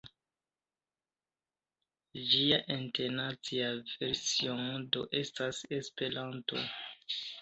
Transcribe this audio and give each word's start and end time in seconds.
Ĝia 2.29 2.57
internacia 2.77 3.67
versio 3.91 4.57
do 4.97 5.05
estas 5.23 5.61
Esperanto. 5.79 6.65